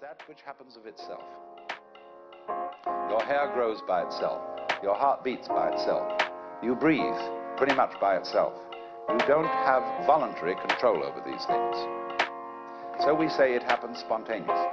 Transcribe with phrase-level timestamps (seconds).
[0.00, 1.22] that which happens of itself.
[3.08, 4.40] Your hair grows by itself.
[4.82, 6.10] Your heart beats by itself.
[6.62, 7.20] You breathe
[7.56, 8.52] pretty much by itself.
[9.08, 11.76] You don't have voluntary control over these things.
[13.04, 14.70] So we say it happens spontaneously.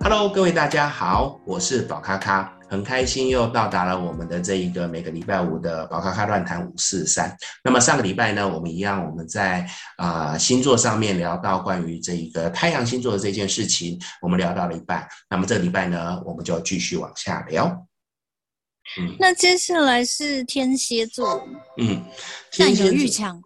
[0.00, 2.52] Hello，各位大家好，我是宝咖咖。
[2.69, 7.35] 很开心又到达了我们的这一个每个礼拜五的宝咖咖乱谈五四三。
[7.63, 9.67] 那么上个礼拜呢，我们一样我们在
[9.97, 15.07] 啊、呃、星座上面聊到关于这一个太阳星座的这件事情，我们聊到了一半。
[15.29, 17.65] 那么这个礼拜呢，我们就继续往下聊。
[18.99, 21.43] 嗯，那接下来是天蝎座，
[21.77, 22.03] 嗯，
[22.51, 23.41] 占有欲强。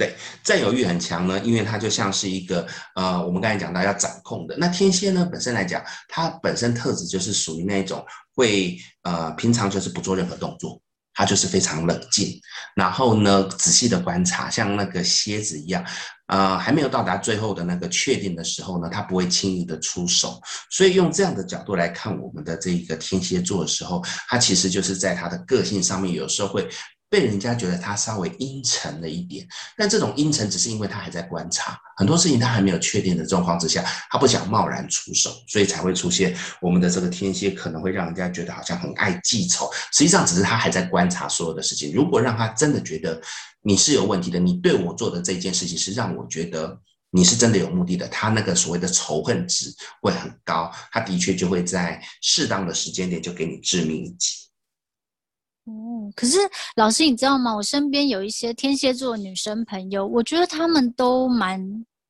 [0.00, 4.56] 对，占有欲很强呢，因为它就像是一个呃，我们刚才讲到要掌控的。
[4.56, 8.02] 那天蝎呢，本身来讲，它本身特质就是属于那种
[8.34, 10.80] 会呃，平常就是不做任何动作，
[11.12, 12.40] 它就是非常冷静，
[12.74, 15.84] 然后呢，仔细的观察，像那个蝎子一样，
[16.28, 20.40] 呃，还没有到达最后的那个确定的时候呢，它不会轻易的出手。
[20.70, 26.66] 所以用这样的角度来看我们的这一个天蝎座的时候，它其实就是在它的个性上面，有时候会。
[27.10, 29.44] 被人家觉得他稍微阴沉了一点，
[29.76, 41.92] 但这种阴沉只是因为他还在观察很多事情，他还没有确定的状况之下，他不想贸然出手，所以才会出现我们的这个天蝎可能会让人家觉得好像很爱记仇，实际上只是他还在观察所有的事情。
[41.92, 43.20] 如果让他真的觉得
[43.60, 54.49] 你是有问题的，你对我做的这件事情是让我觉得你是真的有目的的，他那个所谓的仇恨值会很高，他的确就会在适当的时间点就给你致命一击。
[55.70, 56.38] 哦，可是
[56.74, 57.54] 老师，你知道吗？
[57.54, 61.60] 我身边有一些天蝎座女生朋友，我觉得她们都蛮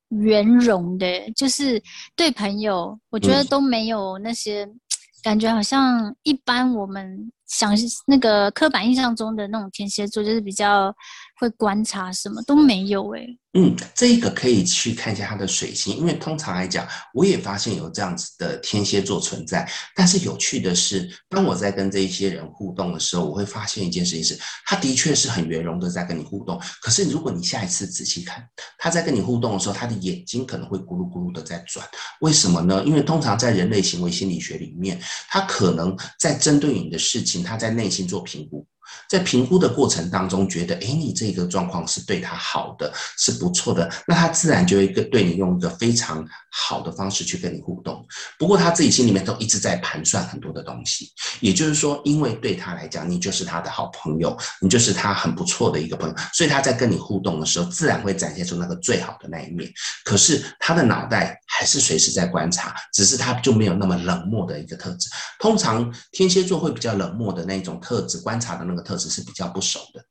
[0.09, 1.83] 圆融的，就是
[2.17, 4.81] 对朋友，我觉得都没有那些、嗯、
[5.23, 7.75] 感觉，好像一般我们想
[8.07, 10.95] 那个刻板印象中的那种天蝎座，就是比较
[11.41, 13.27] 会观察，什么都没有诶。
[13.55, 19.69] 嗯，这个可以去看一下他的水星，因为通常来讲，我也发现有这样子的天蝎座存在。
[19.97, 26.61] 但是有趣的是，当我在跟这一些人互动的时候，我会发现一件事情是，他的确是很圆融的在跟你互动。
[26.83, 28.47] 可是如果你下一次仔细看，
[28.79, 31.85] 他在跟你互动的时候，他的眼睛可能会咕噜咕噜的在转。
[32.21, 32.85] 为什么呢？
[32.85, 38.65] 因为通常在人类行为心理学里面，他可能在针对你的事情，他在内心做评估。
[39.09, 48.05] 在评估的过程当中，觉得诶，你这个状况是对他好的，是不错的，那他自然就会跟对你用一个非常好的方式去跟你互动。
[48.39, 59.71] 不过他自己心里面都一直在盘算很多的东西，也就是说，因为对他来讲，你就是他的好朋友，你就是他很不错的一个朋友，所以他在跟你互动的时候，自然会展现出那个最好的那一面。
[60.05, 65.09] 可是他的脑袋还是随时在观察，只是他就没有那么冷漠的一个特质。
[65.39, 68.80] 通常天蝎座会比较冷漠的那种特质，观察的那个。
[68.81, 70.05] 特质是比较不熟的，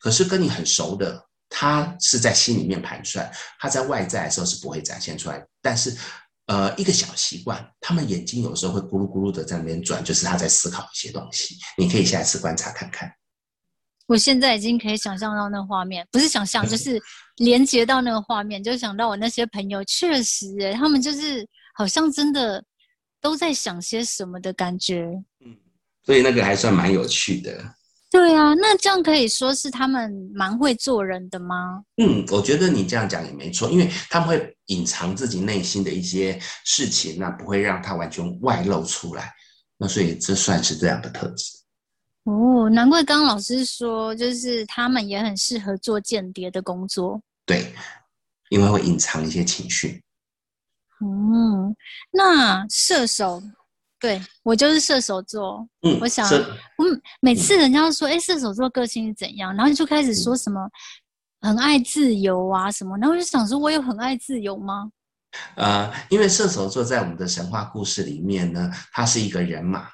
[0.00, 5.44] 可是跟你很熟的，他是在心里面盘算，他在外在的时候是不会展现出来。
[5.60, 5.96] 但是，
[6.46, 11.56] 呃，一个小习惯，他们眼睛有时候会咕噜咕噜的在那边转，就是他在思考一些东西。
[11.76, 13.12] 你可以下一次观察看看。
[14.06, 17.00] 我现在已经可以想象到那个画面，不是想象，就是
[17.38, 22.64] 连接到那个画面，就想到我那些朋友，确实，哎，他们就是好像真的
[23.20, 25.04] 都在想些什么的感觉。
[25.44, 25.56] 嗯，
[26.04, 27.62] 所以那个还算蛮有趣的。
[28.10, 31.84] 对啊，那这样可以说是他们蛮会做人的吗？
[31.98, 39.32] 嗯，我觉得你这样讲也没错，因为他们会隐藏自己内心的一些事情，那不会让他完全外露出来，
[39.78, 41.56] 那所以这算是这样的特质。
[42.24, 47.22] 哦，难怪刚刚老师说，就是他们也很适合做间谍的工作。
[47.46, 47.72] 对，
[48.48, 50.02] 因为会隐藏一些情绪。
[51.00, 51.74] 嗯，
[52.10, 53.40] 那射手。
[54.00, 56.26] 对，我就是射手座，嗯，我想，
[56.78, 56.86] 我
[57.20, 60.66] 每次人家说，哎、嗯，射手座个性是怎样，然后就开始说什么
[61.42, 64.90] 很爱自由啊什么，然后我就想说，我有很爱自由吗？
[65.56, 69.86] 呃，因为射手座在我们的神话故事里面呢，它是一个人马。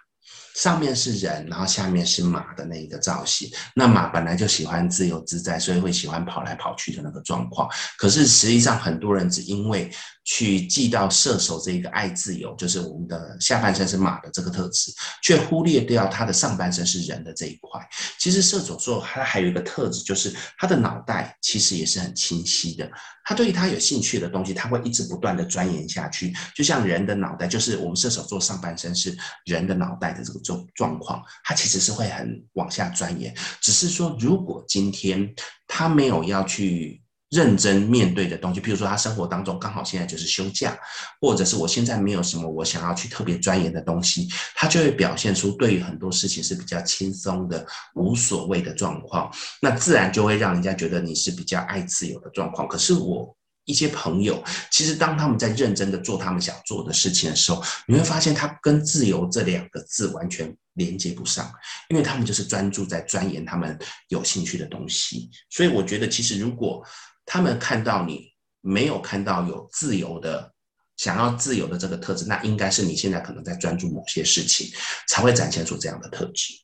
[0.54, 3.46] 上面是人，然后下面是马的那一个造型。
[3.74, 7.68] 那马本来就喜欢自由自在，所以会喜欢跑来跑去的那个状况。
[7.98, 9.92] 可是实际上，很多人只因为
[10.26, 14.92] 去记到射手这一个爱自由，就是我们的下半身是马的这个特质，
[15.22, 17.80] 却忽略掉他的上半身是人的这一块。
[18.18, 22.90] 其实射手座他还有一个特质，就是他的脑袋其实也是很清晰的。
[23.24, 26.34] 他对于他有兴趣的东西，他会一直不断的钻研下去。
[26.56, 33.32] 就像人的脑袋，就是我们射手座上半身是人的脑袋的这个状状况，他其实是会很往下钻研。
[33.60, 35.32] 只是说，如果今天
[35.68, 37.00] 他没有要去
[37.36, 40.74] 认真面对的东西，譬如说他生活当中刚好现在就是休假，
[41.20, 49.30] 或者是我现在没有什么我想要去特别钻研的东西，他就会表现出对于很多事情是比较轻松的、无所谓的状况。
[49.60, 52.66] 那自然就会让人家觉得你是比较爱自由的状况。
[52.66, 53.36] 可是我
[53.66, 61.52] 一些朋友，其实当他们在认真的做他们想做的事情的时候，你会发现他跟自由这两个字完全连接不上，
[61.88, 63.76] 因为他们就是专注在钻研他们
[64.08, 65.28] 有兴趣的东西。
[65.50, 66.80] 所以我觉得，其实如果
[67.26, 68.26] 他们看到你
[68.62, 70.50] 没有看到有自由的、
[70.96, 74.66] 想要自由的这个特质，那应该是你现在可能在专注某些事情，
[75.08, 76.54] 才会展现出这样的特质。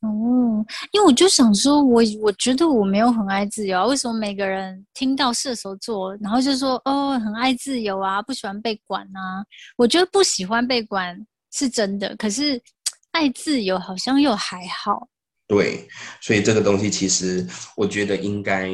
[0.00, 3.86] 哦，因为我就想说我，我觉得我没有很爱自由啊。
[3.86, 9.44] 为什么每个人听到射手座，然后就说哦，很爱自由啊，不喜欢被管啊？
[9.76, 11.16] 我觉得不喜欢被管
[11.52, 12.60] 是真的，可是
[13.12, 15.08] 爱自由好像又还好。
[15.52, 15.86] 对，
[16.22, 17.46] 所以这个东西其实
[17.76, 18.70] 我觉得应该，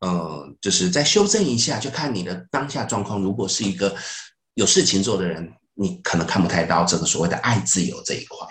[0.00, 3.20] 呃，就是再修正一下，就看你的当下状况。
[3.20, 3.94] 如果是一个
[4.54, 8.48] 有事情做的人，你可能看不太到这个所谓的爱自由这一块。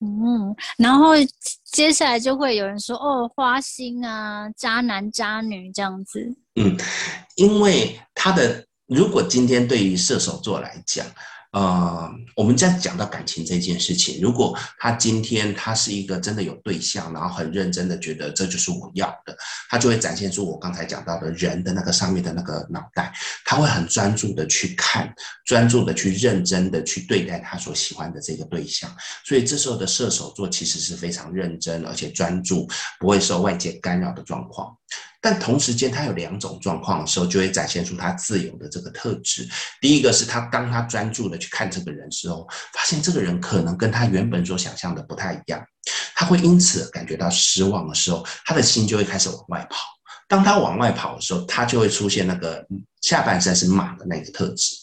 [0.00, 1.10] 嗯，然后
[1.70, 6.34] 接下来就会有人说哦，花心啊，渣男渣女这样子。
[6.54, 6.74] 嗯，
[7.36, 11.04] 因为他的，如果今天对于射手座来讲。
[11.52, 19.36] 呃，我们在讲到感情这件事情，如果他今天他是一个真的有对象，然后很认真的觉得这就是我要的，
[19.68, 23.12] 他就会展现出我刚才讲到的人的那个上面的那个脑袋，
[23.44, 25.12] 他会很专注的去看，
[25.44, 28.88] 专注的去认真的去对待他所喜欢的这个对象，
[29.24, 32.68] 所以这时候的射手座其实是非常认真而且专注，
[33.00, 34.72] 不会受外界干扰的状况。
[35.20, 39.46] 但同时间，他有两种状况的时候，就会展现出他自由的这个特质。
[39.80, 45.62] 第一个是他当他专注的去看这个人时候，发现这个人可能跟他原本所想象的不太一样，
[46.14, 49.78] 他会因此感觉到失望的时候，他的心就会开始往外跑。
[50.26, 52.64] 当他往外跑的时候，他就会出现那个
[53.00, 54.74] 下半身是马的那个特质。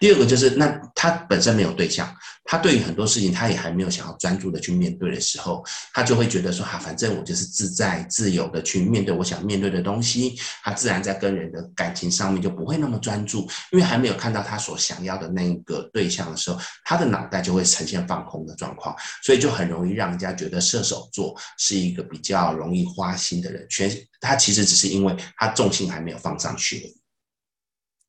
[0.00, 2.14] 第二个就是，那他本身没有对象。
[2.48, 13.40] 他对于很多事情，他也还没有想要专注的去面对的时候，他就会觉得说：“哈，反正我就是自在自由的去面对我想面对的东西。”他自然在跟人的感情上面就不会那么专注，
[13.72, 18.94] 因为还没有看到他所想要的那个对象的时候，他的脑袋就会呈现放空的状况，
[19.24, 23.66] 所以就很容易让人家觉得射手座是一个比较容易花心的人。
[23.68, 23.90] 全
[24.20, 26.96] 他其实只是因为他重心还没有放上去。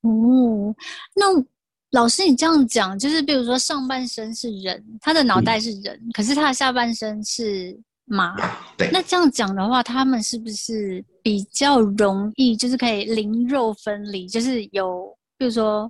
[0.02, 0.76] 哦，
[1.16, 1.46] 那。
[1.92, 8.36] 老师，你这样讲，就是比如说上半身是人，他的脑袋是人，嗯，可是他的下半身是马。
[8.76, 8.90] 对。
[8.92, 14.28] 那这样讲的话，他们是不是比较容易，就是可以灵肉分离？
[14.28, 15.90] 就是有，比如说，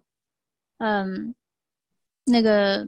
[0.77, 1.33] 嗯，
[2.25, 2.87] 那个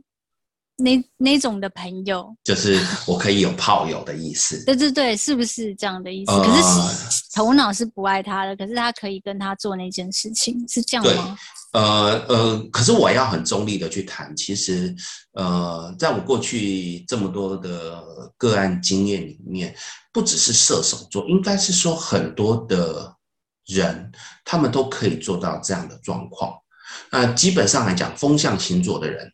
[0.81, 4.63] 那那种的朋友，就是我可以有炮友的意思。
[4.65, 6.31] 对对对，是不是这样的意思？
[6.31, 11.37] 呃、可是头脑是不爱他的，可是他可以跟他做那件事情，是这样吗？
[11.71, 14.95] 呃呃，可是我要很中立的去谈，其实，
[15.33, 18.03] 呃，在我过去这么多的
[18.37, 19.75] 个案经验里面，
[20.11, 23.13] 不只是射手座，应该是说很多的
[23.67, 24.11] 人，
[24.43, 26.53] 他们都可以做到这样的状况。
[27.11, 29.31] 那基本上来讲，风象星座的人，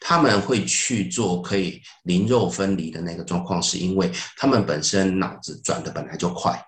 [0.00, 6.60] 他们会去做可以灵肉分离的那个状况，是因为他们本身脑子转得本来就快，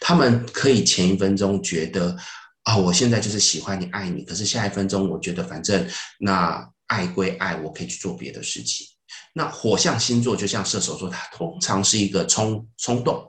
[0.00, 2.16] 他们可以前一分钟觉得。
[2.64, 5.84] 啊、我现在就是喜欢你、爱你，可是下一分钟，我觉得反正
[6.20, 8.86] 那爱归爱，我可以去做别的事情。
[9.32, 13.28] 那火象星座就像射手座，它通常是一个冲冲动，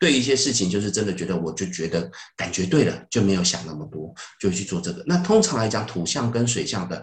[0.00, 5.04] 对一些事情就是真的觉得，我就觉得感觉对了，就没有想那么多，就去做这个。
[5.06, 7.00] 那通常来讲，土象跟水象的。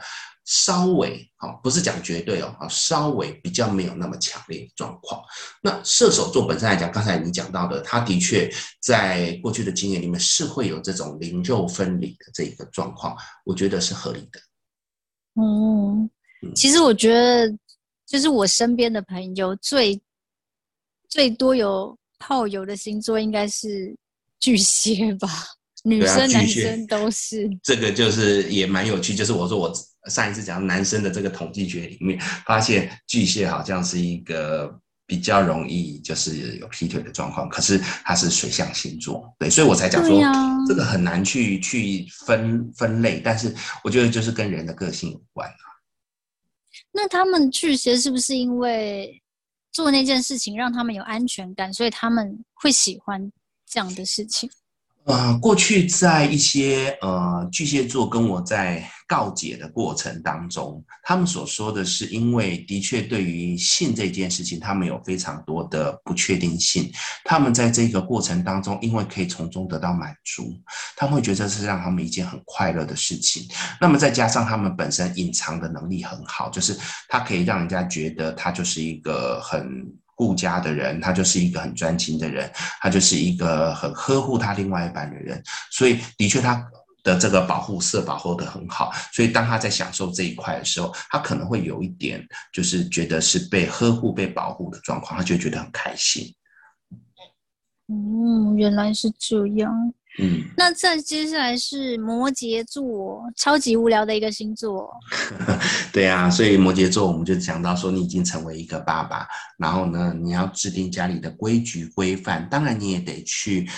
[0.50, 5.22] 稍微好，不是讲绝对哦，啊，稍微比较没有那么强烈的状况。
[5.62, 8.50] 那射手座本身来讲，刚才你讲到的，他的确
[8.82, 13.14] 在过去的经验里面是会有这种灵肉分离的这一个状况，
[13.44, 14.40] 我觉得是合理的。
[15.36, 16.10] 嗯，
[16.56, 17.54] 其实我觉得，
[18.06, 20.02] 就是我身边的朋友最
[21.10, 23.94] 最多有泡友的星座应该是
[24.40, 25.28] 巨蟹吧，
[25.84, 27.50] 女生、啊、男生都是。
[27.62, 29.74] 这个就是也蛮有趣，就是我说我。
[30.10, 34.74] 上一次讲男生的这个统计学里面，发现巨蟹好像是一个
[35.06, 40.22] 比较容易就是有劈腿的状况，可是他是水象星座，对，所以我才讲说
[40.68, 45.64] 这个很难去去分分类，但是我觉得就是跟人的个性有关啊。
[46.92, 49.22] 那他们巨蟹是不是因为
[49.72, 53.32] 做那件事情让他们有安全感，所以他们会喜欢
[53.66, 54.50] 这样的事情？
[55.08, 66.92] 呃，过去在一些呃巨蟹座跟我在告解的过程当中，他们所说的是，因为的确对于性这件事情，他们有非常多的不确定性。
[67.24, 70.54] 他们在这个过程当中，因为可以从中得到满足，
[70.98, 73.48] 他们会觉得是让他们一件很快乐的事情。
[73.80, 79.88] 那么再加上他们本身隐藏的能力很好，就是他可以让人家觉得他就是一个很。
[80.18, 86.68] 顾家的人，他就是一个很专情的人，他就是一个很呵护他另外一半的人，所以的确他
[87.04, 96.34] 的这个保护色保护的很好，所以当他在享受这一块的时候，他可能会有一点就是觉得是被呵护、被保护的状况，他就觉得很开心。
[97.88, 99.94] 嗯，原来是这样。
[100.20, 104.90] 嗯，那再接下来是摩羯座，超级无聊的一个星座。
[105.94, 109.28] 对啊，所以摩羯座我们就讲到说，你已经成为一个爸爸，
[109.60, 113.70] 然后呢，你要制定家里的规矩规范，当然你也得去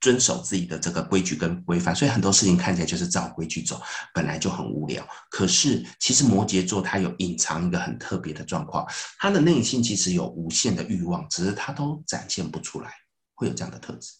[0.00, 1.94] 遵守自己的这个规矩跟规范。
[1.94, 3.80] 所以很多事情看起来就是照规矩走，
[4.12, 5.06] 本来就很无聊。
[5.30, 8.84] 可是其实摩羯座他有隐藏一个很特别的状况，
[9.20, 12.90] 他的内心其实有无限的欲望，只是他都展现不出来，
[13.36, 14.10] 会有这样的特质。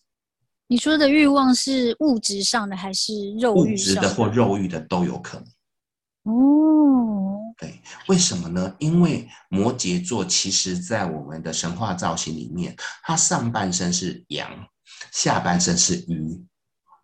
[0.69, 4.01] 你说的欲望是物质上的还是肉欲上的？
[4.01, 5.47] 物质的或肉欲的都有可能。
[6.35, 8.75] 哦，对，为什么呢？
[8.81, 14.51] 因为摩羯座其实在我们的神话造型里面，它上半身是羊，
[15.13, 16.45] 下半身是鱼。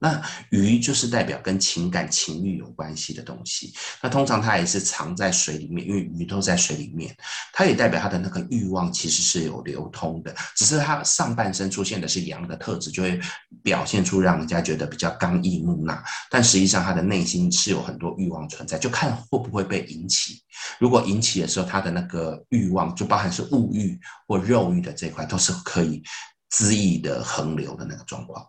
[0.03, 7.17] 那鱼就是代表跟情感情欲有关系的东西，那通常它也是藏在水里面，因为鱼都在水里面，
[7.53, 13.21] 它也代表它的那个欲望其实是有流通的，只是它上半身出现的是阳的特质，就会
[13.63, 20.43] 表现出让人家觉得比较刚毅木讷，但实际上它的内心是有很多欲望存在，就看会不会被引起。
[20.81, 26.03] 如果引起的时候，它的那个欲望就包含是物欲或肉欲的这块，都是可以
[26.51, 28.45] 恣意的横流的那个状况。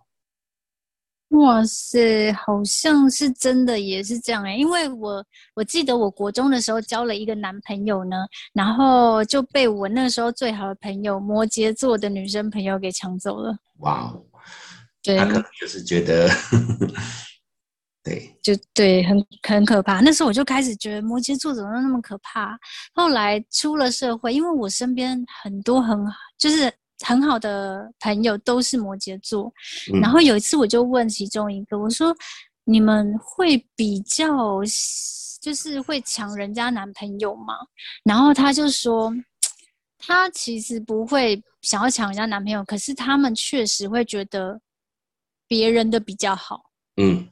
[1.33, 4.57] 哇塞，好像是真的，也是这样哎、欸。
[4.57, 5.25] 因为我
[5.55, 8.17] 我记得我国中的时候交了一个男朋友呢，
[8.53, 13.57] 然后就被我那时候最好的朋友摩羯座的女生朋友给抢走了。
[13.79, 14.23] 哇哦，
[15.01, 16.29] 对，他可能就是觉得，
[18.03, 20.01] 对，就对，很很可怕。
[20.01, 22.55] 那时候我就开始觉得摩羯座怎么那么可怕。
[22.93, 25.97] 后来出了社会，因为我身边很多很
[26.37, 26.71] 就是。
[27.05, 29.51] 很好的朋友都是摩羯座，
[29.93, 32.15] 嗯，然后有一次我就问其中一个，我说
[32.65, 34.27] ：“你们会比较
[35.41, 37.53] 就是会抢人家男朋友吗？”
[38.05, 39.13] 然后他就说
[39.99, 44.59] ：“他其实不会想要抢人家男朋友，可是他们确实会觉得
[45.47, 46.61] 别人的比较好。”
[47.01, 47.27] 嗯。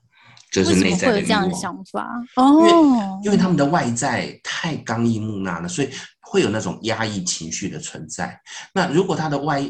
[0.52, 2.08] 就是内在的欲望，这样的想法？
[2.36, 5.90] 哦，因为因为他们的外在太刚毅木讷了，所以
[6.20, 8.38] 会有那种压抑情绪的存在。
[8.74, 9.64] 那如果他的外，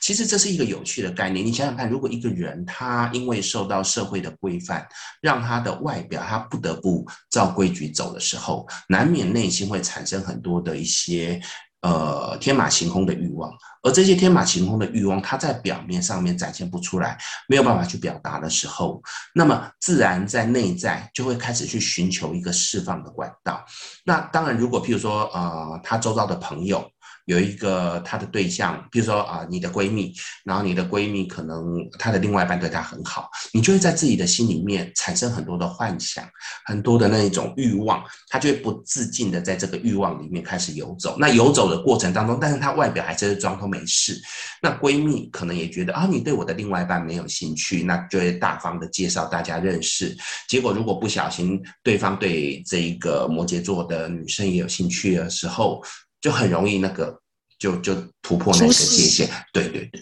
[0.00, 1.44] 其实这是一个有趣的概念。
[1.44, 4.86] 你想想看，如果一个人他因为受到社会的规范，
[5.22, 11.40] 让他的外表他不得不照规矩走的时候，难免内心会产生很多的一些。
[11.86, 13.48] 呃，天马行空的欲望，
[13.84, 17.16] 而这些天马行空的欲望，它在表面上面展现不出来，
[17.46, 19.00] 没有办法去表达的时候，
[19.32, 23.64] 那么自然在内在就会开始去寻求一个释放的管道。
[24.04, 26.84] 那当然，如果譬如说，呃，他周遭的朋友。
[27.26, 30.12] 有一个她的对象，比如说啊，你的闺蜜，
[30.44, 31.64] 然后你的闺蜜可能
[31.98, 36.24] 她的另外一半对她很好，你就会在自己的心里面产生很多的幻想，
[36.64, 41.16] 很多的那一种欲望，她就会不自禁的在这个欲望里面开始游走。
[41.18, 44.20] 那游走的过程当中，但是她外表还是装作没事。
[44.62, 50.16] 那闺蜜可能也觉得啊，你对我的另外一半没有兴趣，那就会大方的介绍大家认识。
[50.48, 55.82] 结果如果不小心对方对这一个摩羯座的女生也有兴趣的时候。
[56.26, 57.16] 就很容易那个，
[57.56, 60.00] 就就突破那个界限，对对对。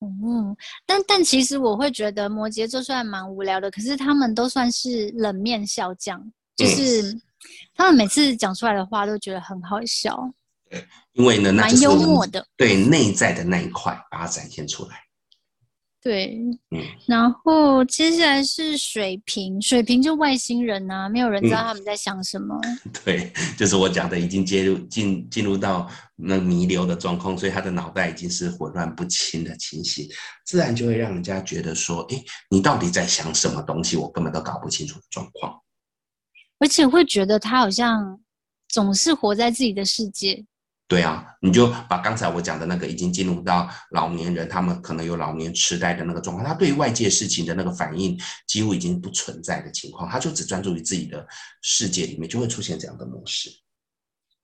[0.00, 6.22] 嗯，但但其实我会觉得摩羯座虽然蛮无聊的，可是他们都算是冷面笑匠，
[6.56, 7.18] 就是
[7.74, 10.30] 他们每次讲出来的话都觉得很好笑。
[10.68, 15.07] 对，因为呢，蛮幽默的，对内在的那一块把它展现出来。
[16.00, 16.38] 对，
[16.70, 22.56] 嗯，然后接下来是水瓶，水瓶就外星人啊，没有人知道他们在想什么。
[22.62, 30.08] 嗯、 对， 就是我讲的，已经接入进进入到那弥留的状况，所以他的脑袋已经是混乱不清的情形，
[30.46, 33.96] 自然就会让人家觉得说，哎，你到底在想什么东西？
[33.96, 35.60] 我根本都搞不清楚的状况，
[36.60, 38.18] 而且会觉得他好像
[38.68, 40.44] 总是活在自己的世界。
[40.88, 51.24] 对啊，你就把刚才我讲的那个已经进入到老年人，他们可能有老年痴呆的那个状况，他对于外界事情的那个反应几乎已经不存在的情况，他就只专注于自己的
[51.60, 53.50] 世界里面，就会出现这样的模式。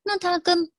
[0.02, 0.70] 那他跟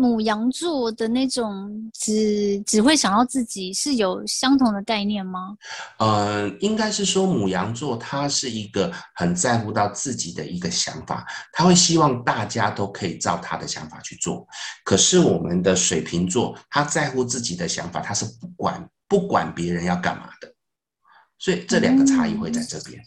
[0.00, 5.54] 牡羊座的那种只只会想到自己是有相同的概念吗？
[5.98, 14.46] 呃，应该是说母羊座他是一个很在乎到自己的一个想法，他会希望大家都可以照他的想法去做。
[14.84, 20.50] 可是我们的水瓶座，他在乎自己的想法，他是不管不管别人要干嘛的。
[21.38, 22.98] 所以这两个差异会在这边。
[22.98, 23.04] 嗯，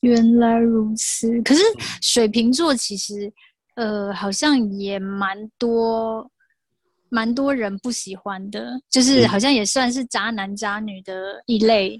[0.00, 1.60] 原来如此，可是
[2.00, 3.30] 水瓶座其实。
[3.78, 6.28] 呃，好像也蛮多，
[7.10, 11.14] 蛮多人不喜欢的，就是好像也算是渣男渣女的
[11.46, 11.96] 一类。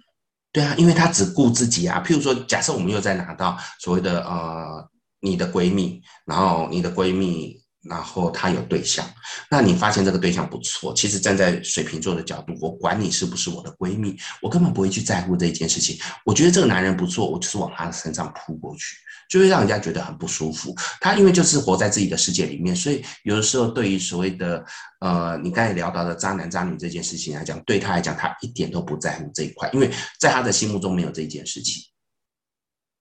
[0.51, 2.03] 对啊，因为他只顾自己啊。
[2.05, 4.89] 譬如说，假设我们又在拿到所谓的呃，
[5.21, 7.57] 你的闺蜜，然后你的闺蜜。
[7.85, 9.09] 然后他有对象，
[9.51, 15.97] 那你发现这个对象不错，其实站在水瓶座的角度，我管你是不是我的闺蜜，我根本不会去在乎这一件事情。
[16.25, 18.97] 我觉得这个男人不错，我就是往他的身上扑过去，
[19.31, 20.75] 就会让人家觉得很不舒服。
[21.01, 24.63] 他因为就是活在自己的世界里面，所以有的时候对于所谓的
[25.01, 31.85] 呃，你刚才聊到的渣男渣女这件事情来讲，对他来讲，他一点都不在乎这一块，因为在他的心目中没有这一件事情。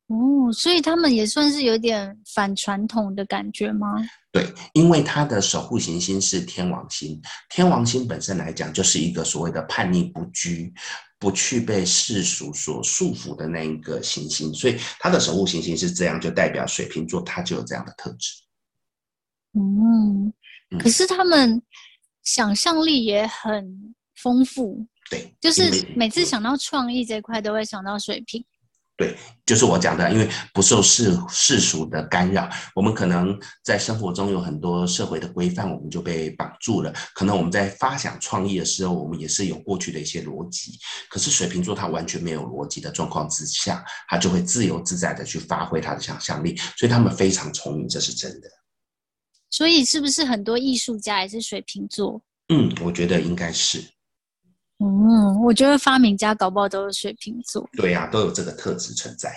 [0.08, 3.88] 哦，所以他们也算是有点反传统的感觉吗？
[4.32, 10.74] 对，因为他的守护行星是天王星，天王星本身来讲就是一个所谓的叛逆不拘、
[11.20, 18.32] 不去被世俗所束缚的那一个行星，所以他的守护行星是这样，就代表水瓶座他就有这样的特质。
[19.54, 20.32] 嗯，
[20.80, 21.62] 可是他们
[22.24, 28.46] 想象力也很丰富，对，就是每次想到创意这一块都会想到水瓶。
[28.98, 36.92] 对，就是我讲的，因为不受世世俗的干扰，我们可能在生活中有很多社会的规范，我们就被绑住了。
[37.14, 40.80] 可能我们在发想创意的时候，我们也是有过去的一些逻辑。
[41.12, 48.50] 可是水瓶座他完全没有逻辑的状况之下，他就会自由自在的去发挥他的想象力，所以他们非常聪明，这是真的。
[49.52, 52.20] 所以是不是很多艺术家也是水瓶座？
[52.50, 53.84] 嗯，我觉得应该是。
[54.80, 57.68] 嗯，我觉得发明家搞不好都是水瓶座。
[57.74, 59.32] 对呀、啊，都有这个特质存在。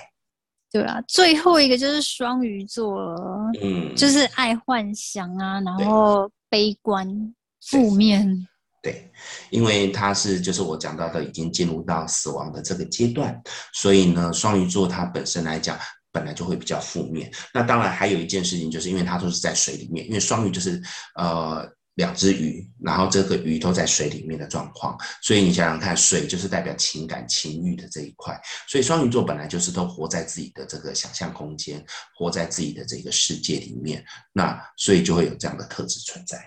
[0.71, 3.17] 对啊，最后一个就是双鱼座，
[3.63, 7.35] 嗯，就是爱幻想啊，然后悲观、
[7.67, 8.47] 负面。
[8.83, 9.11] 对，
[9.51, 13.43] 因为他是就是我讲到的，已经进入到死亡的这个阶段，
[13.73, 15.79] 所以呢，双鱼座它本身来讲
[16.13, 17.33] 本来就会比较负面。
[17.55, 20.81] 那当然还有一件事情，就是因为它都是在水里面，因为双鱼就是
[21.17, 21.67] 呃。
[21.95, 36.39] 两只鱼，然后这个鱼都在水里面的状况，所以你想想看，水就是代表情感、情欲的这一块，所以双鱼座本来就是都活在自己的这个想象空间，活在自己的这个世界里面，那所以就会有这样的特质存在。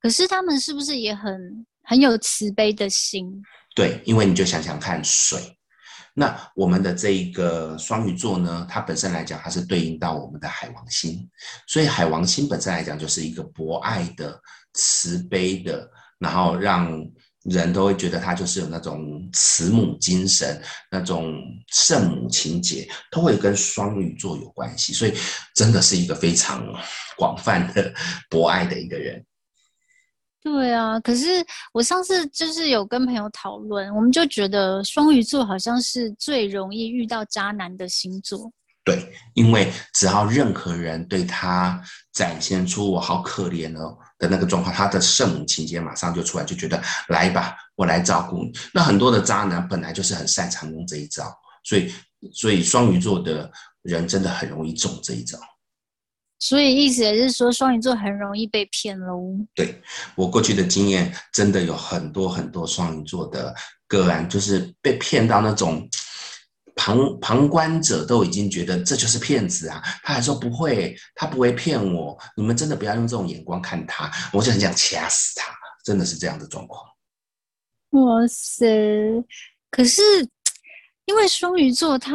[0.00, 3.42] 可是他们是不是也很很有慈悲的心？
[3.74, 5.38] 对，因为你就想想看水。
[6.16, 11.28] 那我们的这一个双鱼座呢，它本身来讲，它是对应到我们的海王星，
[11.66, 14.40] 所以海王星本身来讲，就是一个博爱的、
[14.74, 17.04] 慈悲的，然后让
[17.42, 21.34] 人都会觉得他就是有那种慈母精神、那种
[21.72, 25.12] 圣母情结，都会跟双鱼座有关系，所以
[25.54, 26.64] 真的是一个非常
[27.16, 27.92] 广泛的
[28.30, 29.24] 博爱的一个人。
[30.44, 38.52] 对啊，可是我上次就是有跟朋友讨论，我们就觉得双鱼座好像是最容易遇到渣男的星座。
[38.84, 46.78] 对，因为只要任何人对他展现出我好可怜哦的那个状况，他的圣母情节马上就出来，就觉得
[47.08, 48.52] 来吧，我来照顾你。
[48.74, 51.24] 那很多的渣男本来就是很擅长用这一招，
[51.64, 51.90] 所以
[52.34, 55.38] 所以双鱼座的人真的很容易中这一招。
[56.38, 59.34] 所以意思也是说，双鱼座很容易被骗喽。
[59.54, 59.80] 对，
[60.14, 63.54] 我过去的经验，真的有很多很多双鱼座的
[63.86, 65.88] 个案，就是被骗到那种
[66.76, 76.84] 旁旁观者都已经觉得这就是骗子啊，他还说不会，他不会骗我，你们真的不要用这种眼光看他，我就很想掐死他，真的是这样的状况。
[77.90, 78.66] 哇塞！
[79.70, 80.02] 可是
[81.06, 82.12] 因为双鱼座他，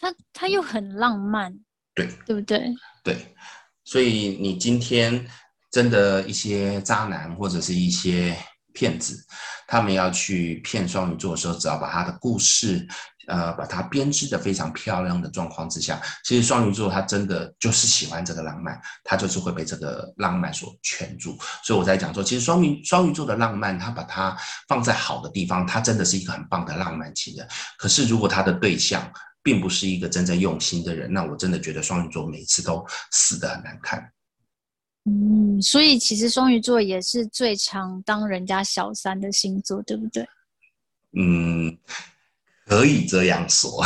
[0.00, 1.52] 他他他又很浪漫，
[1.94, 2.72] 对，对不对？
[3.04, 3.36] 对，
[3.84, 5.24] 所以你今天
[5.70, 8.36] 真的一些渣男或者是一些
[8.72, 9.24] 骗子，
[9.68, 12.88] 他们要去骗双鱼座的时候，只要把他的故事，
[13.28, 21.38] 呃，把它编织的非常漂亮的状况之下，其实双鱼座他真的就是喜欢这个浪漫，他就是会被这个浪漫所圈住。
[21.62, 24.36] 所以我在讲说，其实双鱼双鱼座的浪漫，他把它
[24.66, 27.46] 放在好的地方，他真的是一个很棒的浪漫情人。
[27.76, 29.12] 可是如果他的对象，
[29.44, 34.10] 并不是一个真正用心的人，那我真的觉得双鱼座每次都死得很难看。
[35.04, 40.26] 嗯，所以其实双鱼座也是最常当人家小三的星座，对不对？
[41.16, 41.78] 嗯。
[42.66, 43.84] 可以这样说，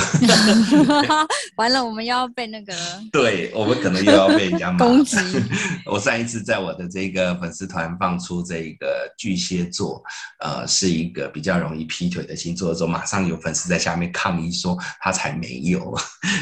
[1.57, 2.73] 完了，我们又要被那个，
[3.11, 5.17] 对，我们可能又要被人家攻击。
[5.85, 10.03] 我上一次在我的这个粉丝团放出这个巨蟹座，
[10.41, 15.97] 呃，是一个比较容易劈腿的星座的时候，马上有粉丝在下面抗议说他才没有，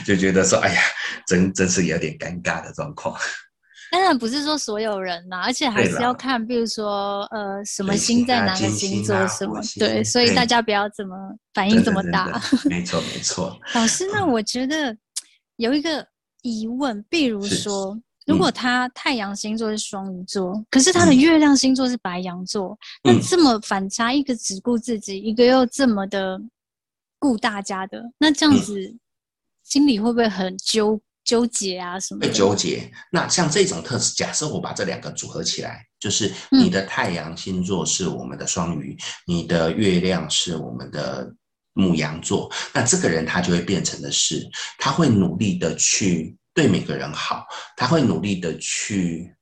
[0.07, 0.83] 就觉得说，哎呀，
[1.27, 3.19] 真真是有点尴尬的状况。
[3.97, 11.17] 当然不是说所有人呐，而且还是要看，比如说呃，什么星在哪个星座什么，对，所以大家不要怎么
[11.55, 12.39] 反应这么大。
[12.69, 13.59] 没错没错。
[13.75, 14.95] 老师，那我觉得
[15.57, 16.07] 有一个
[16.43, 26.39] 疑问，比如说，如果他太阳星座是双鱼座，可是他的月亮星座是白羊座，那这么反差，一个只顾自己，一个又这么的
[27.19, 28.95] 顾大家的，那这样子
[29.65, 32.01] 心里会不会很纠纠结啊？
[32.01, 32.27] 什么的？
[32.29, 32.91] 会纠结。
[33.11, 41.31] 那像这种特质，假设我把这两个组合起来，就是你的太阳星座是我们的双鱼，嗯、你的月亮是我们的
[41.75, 47.45] 母羊座，那这个人他就会变成的是，他会努力的去对每个人好，
[47.77, 49.36] 他会努力的去。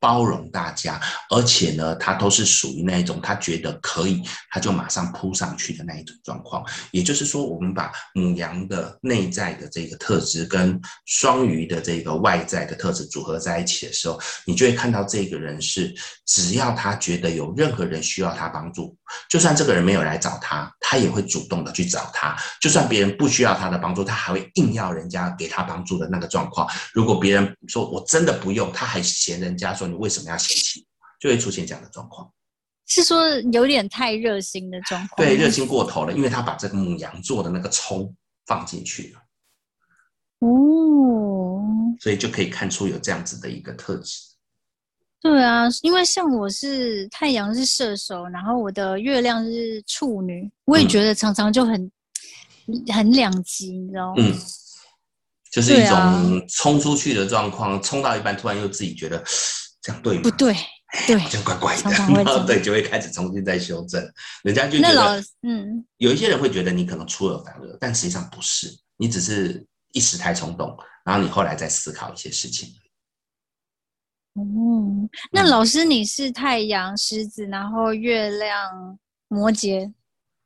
[0.00, 6.64] 包容大家，而且呢，他都是属于那一种他觉得可以，他就马上扑上去的那一种状况。
[6.92, 15.92] 也就是说，我们把母羊的内在的这个特质跟双鱼的这个外在的特质组合在一起的时候，你就会看到这个人是，
[16.26, 18.96] 只要他觉得有任何人需要他帮助，
[19.28, 22.36] 就算这个人没有来找他，他也会主动的去找他。
[22.60, 26.68] 就算别人不需要他的帮助，他还会硬要人家给他帮助的那个状况。
[26.94, 29.87] 如果别人说我真的不用，他还嫌人家说。
[29.88, 30.86] 你为什么要嫌弃？
[31.20, 32.32] 就会出现这样的状况，
[32.86, 35.16] 是说有点太热心的状况。
[35.16, 38.14] 对，热心过头了，因为他把这个母羊座的那个冲
[38.46, 39.20] 放进去了。
[40.46, 41.60] 哦，
[42.00, 44.16] 所以就可以看出有这样子的一个特质。
[45.20, 51.82] 对啊，因为像我是太阳是射手，然后我的月亮是处女，我也觉得常常就很、
[52.66, 54.22] 嗯、很两极，你知道吗？
[54.22, 54.32] 嗯
[55.50, 59.24] 就是一种冲出去的状况，冲、啊、到一半，突然又自己觉得
[59.88, 60.22] 这样对吗？
[60.22, 60.52] 不对，
[61.06, 64.02] 对，这样怪怪的，然后 对，就会开始重新再修正。
[64.42, 72.68] 人家就觉得，嗯，有一些人会觉得你可能出尔反尔，但实际上不是，你只是一时太冲动，然后你后来再思考一些事情。
[74.34, 78.98] 嗯，那老师你是太阳狮子，然后月亮
[79.28, 79.90] 摩羯，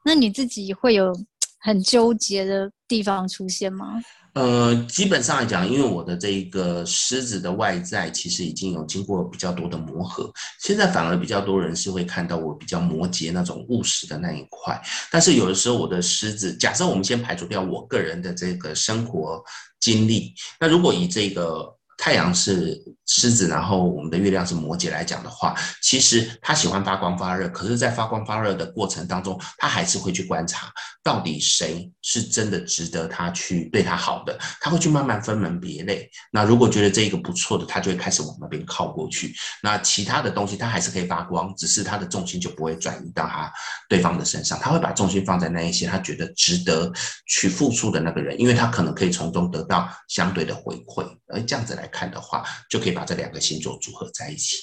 [0.05, 1.12] 那你自己会有
[1.59, 4.00] 很纠结的地方出现吗？
[4.35, 14.81] 呃，基本上来讲，因为我的这一个狮子的外在其实已经有经过比较多的磨合，现在反而比较多人是会看到我比较摩羯那种务实的那一块。
[15.11, 19.42] 但是有的时候我的狮子，假设我们先排除掉我个人的这个生活
[19.81, 21.77] 经历，那如果以这个。
[22.03, 30.73] 太阳是狮子，然后我们的月亮是摩羯来讲的话，其实他喜欢发光发热，可是，在发光发热的过程当中，他还是会去观察
[31.05, 36.11] 到底谁是真的值得他去对他好的，他会去慢慢分门别类。
[36.33, 39.33] 那如果觉得这一个不错的，他就会开始往那边靠过去。
[39.62, 43.53] 那其他的东西他还是可以发光，只是他的重心就不会转移到他
[43.88, 46.91] 对方的身上，他会把重心放在那一些他觉得值得
[47.29, 51.88] 去付出的那个人，因为他可能可以从中得到相对的回馈，而这样子来。
[51.92, 54.57] 看的话，就可以把这两个星座组合在一起。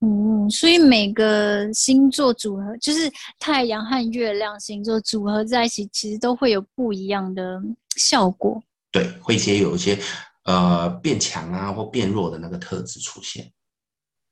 [0.00, 7.60] 嗯，所以每个星座组合，就是太阳和月亮星座组合在一起，其实都会有不一样的
[7.96, 8.62] 效果。
[8.92, 9.98] 对，会一些有一些
[10.44, 13.50] 呃变强啊或变弱的那个特质出现。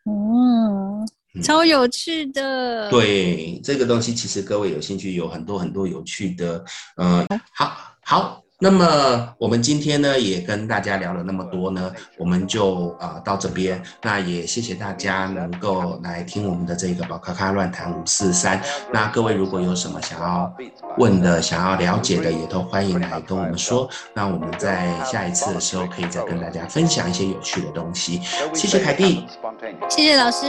[0.04, 2.88] 嗯，超有趣的。
[2.88, 6.64] 对，这个东西其实各位有兴趣，有很多很多有趣的。
[6.96, 8.45] 嗯、呃，好，好。
[8.58, 13.82] 那么我们今天呢，也跟大家聊了那么多呢，我们就啊、呃、到这边。
[14.02, 18.58] 那也谢谢大家能够来听我们的这个宝咖咖乱谈五四三。
[18.90, 20.50] 那各位如果有什么想要
[20.96, 23.86] 问的、想要了解的，也都欢迎来跟我们说。
[24.14, 28.22] 那我们在下一次的时候，可以再跟大家分享一些有趣的东西。
[28.54, 29.26] 谢谢凯蒂，
[29.90, 30.46] 谢谢老师。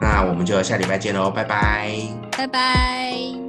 [0.00, 1.92] 那我们就下礼拜见喽，拜拜，
[2.34, 3.45] 拜拜。